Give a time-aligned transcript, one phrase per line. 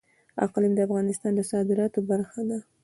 [0.45, 2.57] اقلیم د افغانستان د صادراتو برخه ده.